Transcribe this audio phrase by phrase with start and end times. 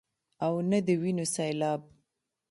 [0.45, 1.81] او نۀ د وينو سيلاب،